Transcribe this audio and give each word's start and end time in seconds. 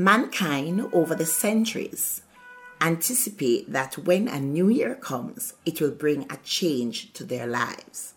Mankind 0.00 0.88
over 0.94 1.14
the 1.14 1.26
centuries 1.26 2.22
anticipate 2.80 3.70
that 3.70 3.98
when 3.98 4.28
a 4.28 4.40
new 4.40 4.70
year 4.70 4.94
comes, 4.94 5.52
it 5.66 5.78
will 5.78 5.90
bring 5.90 6.22
a 6.30 6.38
change 6.38 7.12
to 7.12 7.22
their 7.22 7.46
lives. 7.46 8.14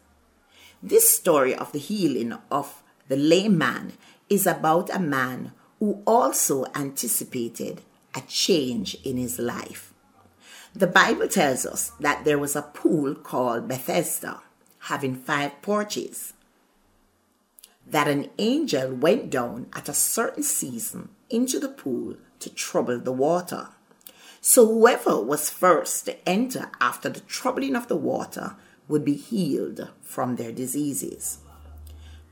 This 0.82 1.14
story 1.14 1.54
of 1.54 1.74
the 1.74 1.80
healing 1.80 2.38
of 2.50 2.82
the 3.10 3.18
lame 3.18 3.58
man 3.58 3.92
is 4.30 4.48
about 4.48 4.96
a 4.96 5.00
man 5.00 5.52
who 5.80 6.02
also 6.08 6.64
anticipated 6.74 7.82
a 8.16 8.22
change 8.30 8.96
in 9.04 9.18
his 9.18 9.38
life. 9.38 9.94
The 10.74 10.88
Bible 10.88 11.28
tells 11.28 11.66
us 11.66 11.92
that 12.00 12.24
there 12.24 12.40
was 12.40 12.56
a 12.56 12.62
pool 12.62 13.14
called 13.14 13.68
Bethesda 13.68 14.40
having 14.88 15.16
five 15.16 15.62
porches. 15.62 16.32
That 17.86 18.08
an 18.08 18.30
angel 18.38 18.94
went 18.94 19.30
down 19.30 19.68
at 19.74 19.90
a 19.90 19.94
certain 19.94 20.44
season 20.44 21.10
into 21.34 21.60
the 21.60 21.70
pool 21.70 22.16
to 22.40 22.50
trouble 22.50 23.00
the 23.00 23.12
water. 23.12 23.70
So 24.40 24.66
whoever 24.68 25.20
was 25.22 25.50
first 25.50 26.06
to 26.06 26.30
enter 26.30 26.70
after 26.80 27.10
the 27.10 27.22
troubling 27.22 27.76
of 27.76 27.88
the 27.88 27.96
water 27.96 28.56
would 28.88 29.04
be 29.04 29.16
healed 29.16 29.90
from 30.02 30.36
their 30.36 30.52
diseases. 30.52 31.40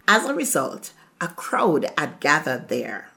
As 0.07 0.25
a 0.25 0.35
result, 0.35 0.93
a 1.19 1.29
crowd 1.29 1.89
had 1.97 2.19
gathered 2.19 2.67
there. 2.67 3.11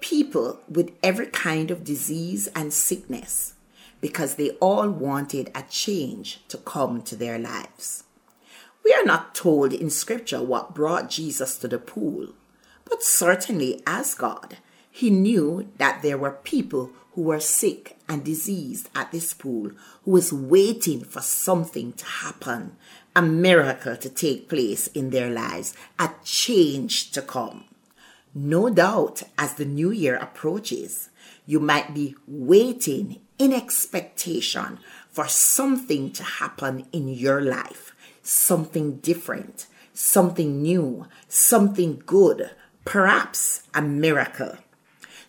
People 0.00 0.60
with 0.68 0.92
every 1.02 1.26
kind 1.26 1.70
of 1.70 1.84
disease 1.84 2.48
and 2.56 2.72
sickness 2.72 3.54
because 4.00 4.34
they 4.34 4.50
all 4.52 4.90
wanted 4.90 5.50
a 5.54 5.62
change 5.68 6.42
to 6.48 6.56
come 6.58 7.02
to 7.02 7.14
their 7.14 7.38
lives. 7.38 8.04
We 8.84 8.92
are 8.94 9.04
not 9.04 9.34
told 9.34 9.72
in 9.72 9.90
Scripture 9.90 10.42
what 10.42 10.74
brought 10.74 11.08
Jesus 11.08 11.56
to 11.58 11.68
the 11.68 11.78
pool, 11.78 12.28
but 12.84 13.02
certainly 13.02 13.80
as 13.86 14.14
God, 14.14 14.56
He 14.94 15.08
knew 15.08 15.68
that 15.78 16.02
there 16.02 16.18
were 16.18 16.38
people 16.44 16.92
who 17.14 17.22
were 17.22 17.40
sick 17.40 17.96
and 18.08 18.22
diseased 18.22 18.90
at 18.94 19.10
this 19.10 19.32
pool 19.32 19.70
who 20.04 20.10
was 20.10 20.32
waiting 20.32 21.02
for 21.02 21.22
something 21.22 21.94
to 21.94 22.04
happen, 22.04 22.76
a 23.16 23.22
miracle 23.22 23.96
to 23.96 24.08
take 24.10 24.50
place 24.50 24.88
in 24.88 25.08
their 25.08 25.30
lives, 25.30 25.74
a 25.98 26.10
change 26.24 27.10
to 27.12 27.22
come. 27.22 27.64
No 28.34 28.68
doubt, 28.68 29.22
as 29.38 29.54
the 29.54 29.64
new 29.64 29.90
year 29.90 30.16
approaches, 30.16 31.08
you 31.46 31.58
might 31.58 31.94
be 31.94 32.14
waiting 32.26 33.20
in 33.38 33.52
expectation 33.52 34.78
for 35.10 35.26
something 35.26 36.12
to 36.12 36.22
happen 36.22 36.86
in 36.92 37.08
your 37.08 37.40
life, 37.40 37.94
something 38.22 38.96
different, 38.96 39.66
something 39.94 40.60
new, 40.60 41.06
something 41.28 42.02
good, 42.04 42.50
perhaps 42.84 43.62
a 43.74 43.80
miracle. 43.82 44.56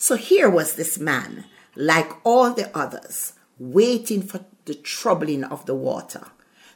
So 0.04 0.18
here 0.18 0.50
was 0.50 0.76
this 0.76 1.00
man 1.00 1.46
like 1.78 2.12
all 2.26 2.52
the 2.54 2.78
others, 2.78 3.36
waiting 3.58 4.22
for 4.22 4.44
the 4.66 4.74
troubling 4.74 5.46
of 5.46 5.66
the 5.66 5.76
water. 5.76 6.26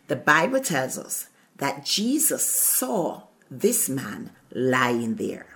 The 0.08 0.16
Bible 0.16 0.62
tells 0.62 0.98
us 0.98 1.28
that 1.58 1.84
Jesus 1.84 2.46
saw 2.46 3.24
this 3.52 3.90
man 3.90 4.32
lying 4.54 5.16
there. 5.16 5.48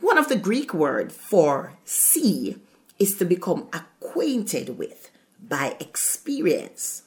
One 0.00 0.16
of 0.16 0.30
the 0.30 0.38
Greek 0.38 0.72
words 0.72 1.14
for 1.14 1.74
see 1.84 2.56
is 2.98 3.18
to 3.18 3.26
become 3.26 3.68
acquainted 3.74 4.78
with 4.78 5.10
by 5.38 5.76
experience. 5.78 7.02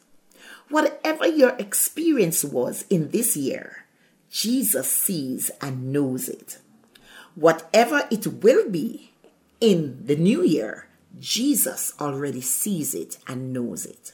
Whatever 0.70 1.26
your 1.26 1.56
experience 1.58 2.45
was 2.45 2.86
in 2.92 3.10
this 3.10 3.36
year, 3.36 3.86
Jesus 4.30 4.92
sees 4.92 5.50
and 5.60 5.92
knows 5.92 6.30
it. 6.30 6.60
Whatever 7.34 8.08
it 8.12 8.28
will 8.28 8.70
be 8.70 9.10
in 9.61 10.05
the 10.05 10.15
new 10.15 10.43
year, 10.43 10.88
Jesus 11.19 11.93
already 11.99 12.41
sees 12.41 12.95
it 12.95 13.17
and 13.27 13.52
knows 13.52 13.85
it. 13.85 14.13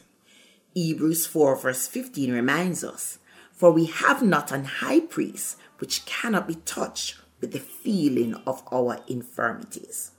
Hebrews 0.74 1.28
4, 1.28 1.56
verse 1.58 1.88
15 1.88 2.32
reminds 2.32 2.84
us, 2.84 3.20
For 3.54 3.72
we 3.72 3.86
have 3.86 4.24
not 4.24 4.52
an 4.52 4.66
high 4.66 5.02
priest 5.02 5.58
which 5.78 6.06
cannot 6.06 6.48
be 6.48 6.56
touched 6.56 7.18
with 7.42 7.52
the 7.52 7.60
feeling 7.60 8.36
of 8.48 8.64
our 8.72 9.00
infirmities. 9.08 10.12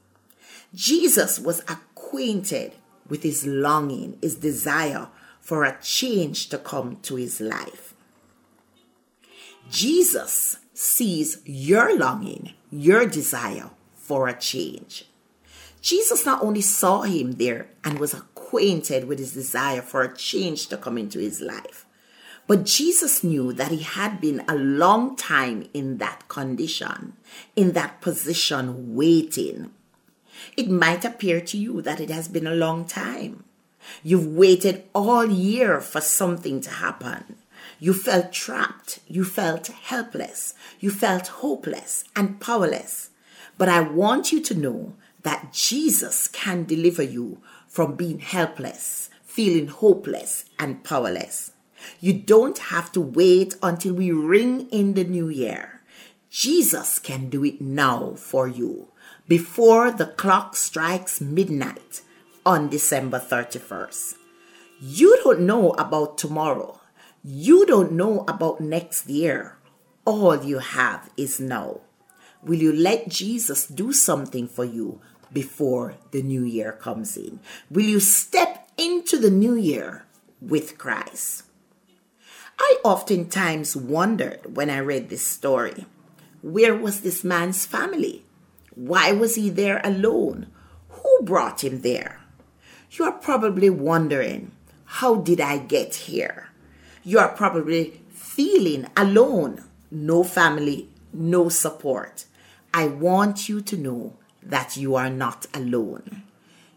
Jesus 0.74 1.38
was 1.38 1.60
acquainted 1.60 2.74
with 3.08 3.22
his 3.22 3.46
longing, 3.46 4.18
his 4.22 4.36
desire 4.36 5.08
for 5.40 5.64
a 5.64 5.78
change 5.82 6.48
to 6.50 6.58
come 6.58 6.96
to 7.02 7.16
his 7.16 7.40
life. 7.40 7.94
Jesus 9.70 10.58
sees 10.72 11.40
your 11.44 11.96
longing, 11.98 12.52
your 12.70 13.06
desire 13.06 13.70
for 13.94 14.28
a 14.28 14.38
change. 14.38 15.06
Jesus 15.80 16.26
not 16.26 16.42
only 16.42 16.60
saw 16.60 17.02
him 17.02 17.32
there 17.32 17.68
and 17.84 17.98
was 17.98 18.14
acquainted 18.14 19.06
with 19.06 19.18
his 19.18 19.34
desire 19.34 19.82
for 19.82 20.02
a 20.02 20.16
change 20.16 20.66
to 20.68 20.76
come 20.76 20.98
into 20.98 21.18
his 21.18 21.40
life, 21.40 21.86
but 22.46 22.64
Jesus 22.64 23.24
knew 23.24 23.52
that 23.52 23.72
he 23.72 23.82
had 23.82 24.20
been 24.20 24.44
a 24.48 24.54
long 24.54 25.16
time 25.16 25.68
in 25.74 25.98
that 25.98 26.28
condition, 26.28 27.14
in 27.56 27.72
that 27.72 28.00
position, 28.00 28.94
waiting. 28.94 29.72
It 30.56 30.70
might 30.70 31.04
appear 31.04 31.40
to 31.40 31.58
you 31.58 31.82
that 31.82 32.00
it 32.00 32.10
has 32.10 32.28
been 32.28 32.46
a 32.46 32.54
long 32.54 32.84
time. 32.84 33.44
You've 34.02 34.26
waited 34.26 34.84
all 34.94 35.26
year 35.26 35.80
for 35.80 36.00
something 36.00 36.60
to 36.62 36.70
happen. 36.70 37.36
You 37.78 37.92
felt 37.92 38.32
trapped. 38.32 39.00
You 39.06 39.24
felt 39.24 39.66
helpless. 39.68 40.54
You 40.80 40.90
felt 40.90 41.28
hopeless 41.28 42.04
and 42.14 42.40
powerless. 42.40 43.10
But 43.58 43.68
I 43.68 43.80
want 43.80 44.32
you 44.32 44.40
to 44.42 44.54
know 44.54 44.94
that 45.26 45.52
Jesus 45.52 46.28
can 46.28 46.62
deliver 46.62 47.02
you 47.02 47.42
from 47.66 47.96
being 47.96 48.20
helpless, 48.20 49.10
feeling 49.24 49.66
hopeless, 49.66 50.44
and 50.56 50.84
powerless. 50.84 51.50
You 51.98 52.12
don't 52.12 52.58
have 52.70 52.92
to 52.92 53.00
wait 53.00 53.56
until 53.60 53.94
we 53.94 54.12
ring 54.12 54.68
in 54.70 54.94
the 54.94 55.02
new 55.02 55.28
year. 55.28 55.82
Jesus 56.30 57.00
can 57.00 57.28
do 57.28 57.44
it 57.44 57.60
now 57.60 58.14
for 58.14 58.46
you 58.46 58.92
before 59.26 59.90
the 59.90 60.06
clock 60.06 60.54
strikes 60.54 61.20
midnight 61.20 62.02
on 62.44 62.68
December 62.68 63.18
31st. 63.18 64.14
You 64.80 65.18
don't 65.24 65.40
know 65.40 65.72
about 65.72 66.18
tomorrow. 66.18 66.80
You 67.24 67.66
don't 67.66 67.90
know 67.90 68.24
about 68.28 68.60
next 68.60 69.08
year. 69.08 69.58
All 70.04 70.44
you 70.44 70.60
have 70.60 71.10
is 71.16 71.40
now. 71.40 71.80
Will 72.44 72.60
you 72.62 72.72
let 72.72 73.08
Jesus 73.08 73.66
do 73.66 73.92
something 73.92 74.46
for 74.46 74.64
you 74.64 75.00
before 75.32 75.94
the 76.10 76.22
new 76.22 76.42
year 76.42 76.72
comes 76.72 77.16
in? 77.16 77.40
Will 77.70 77.84
you 77.84 78.00
step 78.00 78.68
into 78.76 79.18
the 79.18 79.30
new 79.30 79.54
year 79.54 80.04
with 80.40 80.78
Christ? 80.78 81.44
I 82.58 82.78
oftentimes 82.84 83.76
wondered 83.76 84.56
when 84.56 84.70
I 84.70 84.78
read 84.78 85.08
this 85.08 85.26
story 85.26 85.86
where 86.42 86.76
was 86.76 87.00
this 87.00 87.24
man's 87.24 87.66
family? 87.66 88.24
Why 88.76 89.10
was 89.10 89.34
he 89.34 89.50
there 89.50 89.80
alone? 89.82 90.46
Who 90.90 91.18
brought 91.22 91.64
him 91.64 91.80
there? 91.80 92.20
You 92.92 93.04
are 93.06 93.12
probably 93.12 93.68
wondering, 93.68 94.52
how 94.84 95.16
did 95.16 95.40
I 95.40 95.58
get 95.58 95.94
here? 95.94 96.50
You 97.02 97.18
are 97.18 97.30
probably 97.30 98.00
feeling 98.10 98.86
alone, 98.96 99.64
no 99.90 100.22
family, 100.22 100.88
no 101.12 101.48
support. 101.48 102.26
I 102.72 102.86
want 102.86 103.48
you 103.48 103.60
to 103.62 103.76
know 103.76 104.14
that 104.46 104.76
you 104.76 104.94
are 104.94 105.10
not 105.10 105.46
alone. 105.52 106.22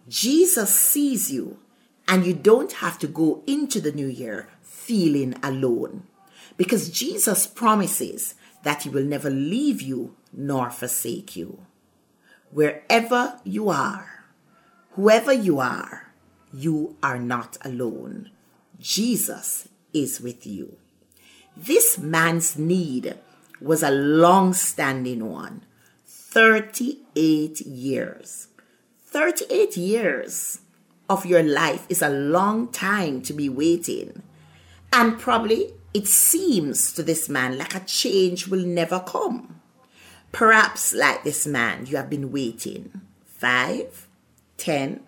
Jesus 0.08 0.74
sees 0.76 1.32
you, 1.32 1.60
and 2.08 2.26
you 2.26 2.34
don't 2.34 2.74
have 2.74 2.98
to 3.00 3.08
go 3.08 3.44
into 3.46 3.80
the 3.80 3.92
new 3.92 4.08
year 4.08 4.50
feeling 4.64 5.36
alone 5.44 6.04
because 6.58 6.90
Jesus 6.90 7.46
promises 7.46 8.34
that 8.64 8.84
He 8.84 8.90
will 8.90 9.04
never 9.04 9.30
leave 9.30 9.82
you 9.82 10.16
nor 10.34 10.72
forsake 10.72 11.36
you. 11.36 11.60
Wherever 12.52 13.40
you 13.44 13.70
are, 13.70 14.26
whoever 14.92 15.32
you 15.32 15.60
are, 15.60 16.12
you 16.52 16.98
are 17.04 17.20
not 17.20 17.58
alone. 17.64 18.32
Jesus 18.80 19.70
is 19.94 20.20
with 20.20 20.48
you. 20.48 20.78
This 21.56 22.00
man's 22.00 22.58
need 22.58 23.16
was 23.62 23.84
a 23.84 23.92
long 23.92 24.54
standing 24.54 25.30
one 25.30 25.62
38 26.32 27.60
years. 27.62 28.50
38 29.08 29.76
years 29.76 30.60
of 31.10 31.26
your 31.26 31.42
life 31.42 31.88
is 31.90 32.04
a 32.04 32.10
long 32.10 32.68
time 32.72 33.20
to 33.24 33.34
be 33.34 33.50
waiting. 33.50 34.22
And 34.94 35.18
probably 35.18 35.74
it 35.92 36.06
seems 36.06 36.94
to 36.94 37.02
this 37.02 37.30
man 37.30 37.58
like 37.58 37.74
a 37.74 37.80
change 37.80 38.48
will 38.48 38.64
never 38.64 39.00
come. 39.00 39.60
Perhaps, 40.32 40.94
like 40.94 41.24
this 41.24 41.48
man, 41.48 41.88
you 41.88 41.98
have 41.98 42.12
been 42.12 42.32
waiting 42.32 43.02
five, 43.26 44.08
ten, 44.58 45.00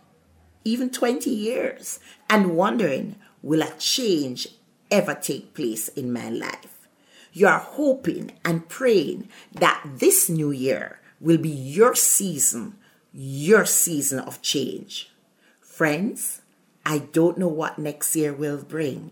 even 0.63 0.89
20 0.89 1.29
years 1.29 2.00
and 2.31 2.57
wondering, 2.57 3.15
will 3.44 3.62
a 3.62 3.69
change 3.77 4.47
ever 4.89 5.13
take 5.13 5.53
place 5.53 5.88
in 5.89 6.12
my 6.12 6.29
life? 6.29 6.88
You 7.31 7.45
are 7.45 7.59
hoping 7.59 8.31
and 8.44 8.68
praying 8.68 9.29
that 9.53 9.83
this 9.85 10.27
new 10.27 10.50
year 10.50 10.97
will 11.21 11.38
be 11.38 11.50
your 11.50 11.95
season 11.95 12.75
your 13.13 13.65
season 13.65 14.19
of 14.19 14.41
change. 14.41 15.12
Friends, 15.59 16.41
I 16.85 17.00
don't 17.00 17.38
know 17.38 17.47
what 17.47 17.77
next 17.77 18.15
year 18.15 18.33
will 18.33 18.63
bring. 18.63 19.12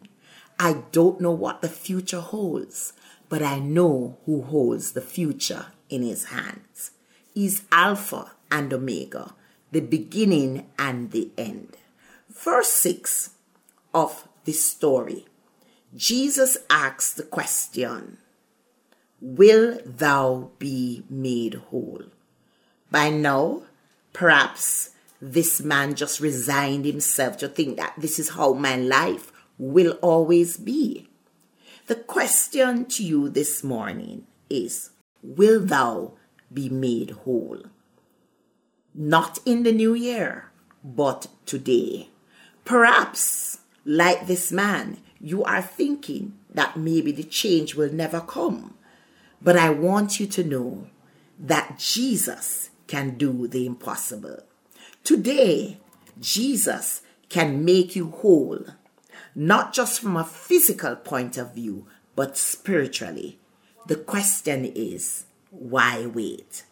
I 0.58 0.84
don't 0.92 1.22
know 1.22 1.32
what 1.32 1.62
the 1.62 1.70
future 1.70 2.22
holds, 2.22 2.94
but 3.28 3.42
I 3.42 3.60
know 3.60 4.18
who 4.26 4.42
holds 4.42 4.94
the 4.94 5.02
future 5.02 5.68
in 5.90 6.02
his 6.02 6.26
hands. 6.26 6.92
He's 7.34 7.64
Alpha 7.72 8.32
and 8.52 8.74
Omega, 8.74 9.34
the 9.72 9.82
beginning 9.82 10.68
and 10.78 11.12
the 11.12 11.30
end. 11.38 11.78
Verse 12.30 12.72
6 12.72 13.32
of 13.94 14.28
this 14.46 14.64
story, 14.64 15.26
Jesus 15.96 16.58
asks 16.70 17.14
the 17.14 17.24
question, 17.24 18.18
Will 19.22 19.80
thou 19.86 20.52
be 20.60 21.04
made 21.10 21.56
whole? 21.56 22.04
By 22.90 23.10
now, 23.10 23.64
perhaps 24.14 24.92
this 25.22 25.62
man 25.62 25.96
just 25.96 26.20
resigned 26.20 26.86
himself 26.86 27.38
to 27.38 27.50
think 27.50 27.78
that 27.78 27.94
this 27.98 28.18
is 28.18 28.30
how 28.30 28.54
my 28.54 28.76
life 28.78 29.32
will 29.58 29.98
always 30.02 30.56
be. 30.56 31.10
The 31.88 31.96
question 31.96 32.86
to 32.86 33.04
you 33.04 33.30
this 33.30 33.64
morning 33.64 34.26
is 34.50 34.92
Will 35.22 35.60
thou 35.60 36.14
be 36.54 36.70
made 36.70 37.12
whole? 37.12 37.64
Not 38.96 39.40
in 39.46 39.64
the 39.64 39.74
new 39.74 39.94
year, 39.94 40.52
but 40.84 41.28
today. 41.46 42.10
Perhaps, 42.64 43.60
like 43.84 44.28
this 44.28 44.52
man, 44.52 45.00
you 45.20 45.44
are 45.44 45.62
thinking 45.62 46.34
that 46.54 46.78
maybe 46.78 47.12
the 47.12 47.24
change 47.24 47.76
will 47.76 47.92
never 47.92 48.22
come. 48.22 48.76
But 49.42 49.58
I 49.58 49.70
want 49.70 50.20
you 50.20 50.28
to 50.28 50.44
know 50.44 50.88
that 51.40 51.80
Jesus 51.80 52.70
can 52.88 53.18
do 53.18 53.48
the 53.48 53.66
impossible. 53.66 54.44
Today, 55.04 55.80
Jesus 56.20 57.02
can 57.30 57.64
make 57.64 57.96
you 57.96 58.10
whole, 58.10 58.66
not 59.34 59.74
just 59.74 60.02
from 60.02 60.18
a 60.18 60.24
physical 60.26 60.96
point 60.96 61.38
of 61.38 61.56
view, 61.56 61.88
but 62.16 62.38
spiritually. 62.38 63.40
The 63.88 63.96
question 63.96 64.66
is, 64.66 65.26
why 65.52 66.06
wait? 66.06 66.66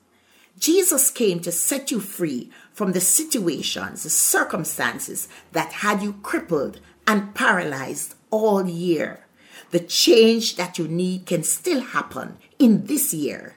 Jesus 0.60 1.12
came 1.12 1.40
to 1.42 1.52
set 1.52 1.92
you 1.92 2.00
free 2.00 2.52
from 2.74 2.92
the 2.92 3.00
situations, 3.00 4.04
the 4.04 4.10
circumstances 4.10 5.28
that 5.52 5.72
had 5.72 6.02
you 6.02 6.14
crippled 6.24 6.80
and 7.06 7.34
paralyzed 7.36 8.16
all 8.32 8.68
year. 8.68 9.27
The 9.72 9.80
change 9.80 10.56
that 10.56 10.78
you 10.78 10.88
need 10.88 11.26
can 11.26 11.44
still 11.44 11.82
happen 11.82 12.38
in 12.58 12.86
this 12.86 13.14
year. 13.14 13.56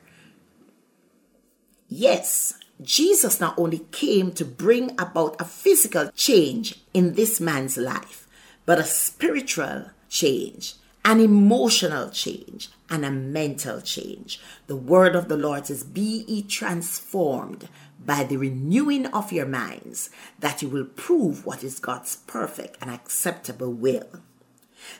Yes, 1.89 2.55
Jesus 2.83 3.41
not 3.41 3.59
only 3.59 3.81
came 3.91 4.33
to 4.33 4.45
bring 4.45 4.93
about 4.99 5.37
a 5.41 5.45
physical 5.45 6.11
change 6.15 6.81
in 6.95 7.15
this 7.15 7.41
man's 7.41 7.77
life, 7.77 8.27
but 8.65 8.79
a 8.79 8.85
spiritual 8.85 9.91
change, 10.09 10.75
an 11.05 11.21
emotional 11.21 12.11
change, 12.11 12.71
and 12.89 13.05
a 13.05 13.11
mental 13.11 13.81
change. 13.81 14.41
The 14.67 14.77
word 14.77 15.15
of 15.15 15.29
the 15.29 15.37
Lord 15.37 15.67
says, 15.67 15.85
Be 15.85 16.25
ye 16.27 16.43
transformed 16.43 17.69
by 18.05 18.25
the 18.25 18.37
renewing 18.39 19.07
of 19.07 19.33
your 19.33 19.47
minds, 19.47 20.11
that 20.39 20.63
you 20.63 20.69
will 20.69 20.87
prove 20.87 21.45
what 21.45 21.63
is 21.63 21.79
God's 21.79 22.17
perfect 22.17 22.79
and 22.81 22.91
acceptable 22.91 23.73
will. 23.73 24.23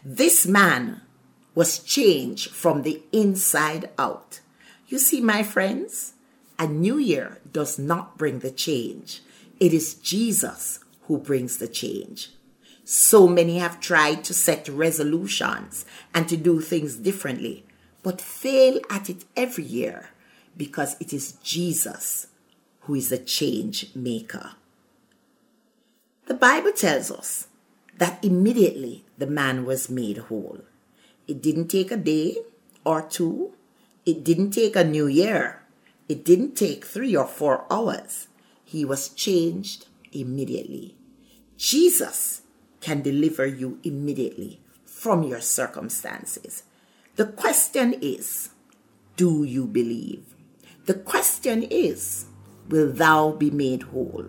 This 0.05 0.47
man 0.47 1.03
was 1.55 1.79
changed 1.81 2.51
from 2.51 2.83
the 2.83 3.03
inside 3.13 3.91
out. 3.99 4.41
You 4.89 4.99
see, 4.99 5.21
my 5.21 5.43
friends, 5.43 6.15
a 6.59 6.67
new 6.67 6.99
year 6.99 7.39
does 7.53 7.79
not 7.79 8.19
bring 8.19 8.41
the 8.41 8.51
change. 8.51 9.23
It 9.59 9.73
is 9.73 9.95
Jesus 9.95 10.81
who 11.03 11.19
brings 11.19 11.59
the 11.59 11.69
change. 11.69 12.31
So 12.85 13.29
many 13.29 13.59
have 13.59 13.81
tried 13.81 14.25
to 14.25 14.35
set 14.35 14.69
resolutions 14.69 15.85
and 16.15 16.29
to 16.29 16.37
do 16.37 16.61
things 16.61 16.97
differently, 16.97 17.65
but 18.03 18.21
fail 18.21 18.81
at 18.91 19.09
it 19.09 19.25
every 19.37 19.65
year 19.65 20.11
because 20.57 20.97
it 21.01 21.13
is 21.13 21.33
Jesus 21.43 22.27
who 22.81 22.95
is 22.95 23.11
the 23.11 23.19
change 23.19 23.95
maker. 23.95 24.53
The 26.27 26.35
Bible 26.35 26.73
tells 26.73 27.11
us 27.11 27.49
that 27.99 28.25
immediately 28.25 29.05
the 29.21 29.27
man 29.27 29.67
was 29.67 29.91
made 29.91 30.17
whole. 30.17 30.61
It 31.29 31.43
didn't 31.43 31.69
take 31.69 31.93
a 31.93 31.97
day 31.97 32.39
or 32.85 33.03
two, 33.03 33.53
it 34.07 34.25
didn't 34.25 34.53
take 34.53 34.75
a 34.75 34.83
new 34.83 35.07
year, 35.07 35.63
it 36.09 36.25
didn't 36.25 36.57
take 36.57 36.85
three 36.87 37.15
or 37.15 37.27
four 37.27 37.67
hours. 37.71 38.29
He 38.65 38.85
was 38.85 39.11
changed 39.11 39.87
immediately. 40.11 40.97
Jesus 41.59 42.43
can 42.81 43.03
deliver 43.03 43.45
you 43.45 43.79
immediately 43.85 44.61
from 44.87 45.23
your 45.23 45.43
circumstances. 45.43 46.63
The 47.17 47.27
question 47.27 47.95
is, 48.01 48.51
do 49.17 49.45
you 49.45 49.67
believe? 49.67 50.35
The 50.87 50.95
question 50.95 51.63
is, 51.63 52.25
will 52.71 52.91
thou 52.91 53.33
be 53.33 53.51
made 53.51 53.83
whole? 53.83 54.29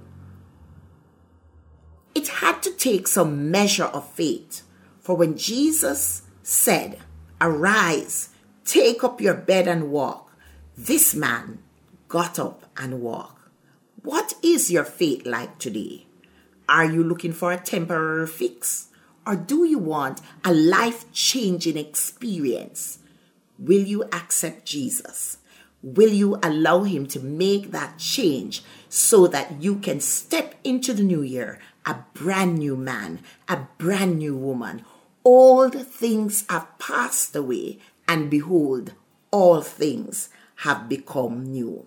It 2.14 2.28
had 2.28 2.62
to 2.64 2.72
take 2.74 3.08
some 3.08 3.50
measure 3.50 3.86
of 3.86 4.10
faith. 4.12 4.64
For 5.12 5.18
when 5.18 5.36
Jesus 5.36 6.22
said, 6.42 6.98
Arise, 7.42 8.30
take 8.64 9.04
up 9.04 9.20
your 9.20 9.34
bed 9.34 9.68
and 9.68 9.92
walk, 9.92 10.32
this 10.78 11.14
man 11.14 11.60
got 12.08 12.40
up 12.40 12.64
and 12.78 13.02
walked. 13.02 13.50
What 14.04 14.36
is 14.42 14.72
your 14.72 14.86
faith 14.86 15.26
like 15.26 15.60
today? 15.60 16.06
Are 16.70 16.86
you 16.86 17.04
looking 17.04 17.34
for 17.34 17.52
a 17.52 17.60
temporary 17.60 18.26
fix? 18.26 18.88
Or 19.28 19.36
do 19.36 19.66
you 19.66 19.80
want 19.80 20.22
a 20.46 20.54
life 20.54 21.12
changing 21.12 21.76
experience? 21.76 23.00
Will 23.60 23.84
you 23.84 24.04
accept 24.14 24.64
Jesus? 24.64 25.40
Will 25.84 26.14
you 26.14 26.40
allow 26.42 26.84
Him 26.84 27.06
to 27.08 27.20
make 27.20 27.72
that 27.72 27.98
change 27.98 28.64
so 28.88 29.28
that 29.28 29.62
you 29.62 29.76
can 29.76 30.00
step 30.00 30.56
into 30.64 30.94
the 30.94 31.04
new 31.04 31.22
year 31.22 31.60
a 31.86 31.98
brand 32.14 32.60
new 32.60 32.78
man, 32.78 33.20
a 33.50 33.68
brand 33.78 34.18
new 34.18 34.38
woman? 34.38 34.86
Old 35.24 35.76
things 35.88 36.46
have 36.50 36.80
passed 36.80 37.36
away, 37.36 37.78
and 38.08 38.30
behold, 38.30 38.94
all 39.30 39.62
things 39.62 40.30
have 40.58 40.90
become 40.90 41.46
new. 41.46 41.86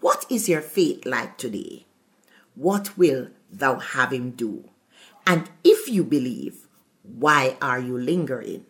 What 0.00 0.24
is 0.30 0.48
your 0.48 0.62
faith 0.62 1.04
like 1.04 1.36
today? 1.36 1.84
What 2.54 2.96
will 2.96 3.28
thou 3.50 3.76
have 3.76 4.12
him 4.12 4.30
do? 4.30 4.70
And 5.26 5.50
if 5.62 5.88
you 5.88 6.04
believe, 6.04 6.66
why 7.02 7.56
are 7.60 7.78
you 7.78 7.98
lingering? 7.98 8.64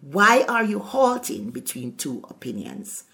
Why 0.00 0.44
are 0.48 0.64
you 0.64 0.78
halting 0.78 1.50
between 1.50 1.96
two 1.96 2.22
opinions? 2.28 3.04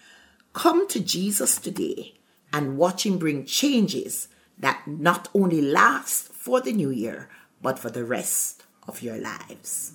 Come 0.53 0.87
to 0.89 0.99
Jesus 0.99 1.57
today 1.57 2.13
and 2.53 2.77
watch 2.77 3.05
him 3.05 3.17
bring 3.17 3.45
changes 3.45 4.27
that 4.57 4.85
not 4.85 5.29
only 5.33 5.61
last 5.61 6.27
for 6.27 6.61
the 6.61 6.73
new 6.73 6.91
year, 6.91 7.29
but 7.61 7.79
for 7.79 7.89
the 7.89 8.05
rest 8.05 8.63
of 8.87 9.01
your 9.01 9.17
lives. 9.17 9.93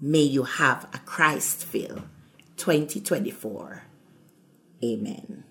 May 0.00 0.22
you 0.22 0.42
have 0.42 0.88
a 0.92 0.98
Christ 0.98 1.64
filled 1.64 2.02
2024. 2.56 3.84
Amen. 4.84 5.45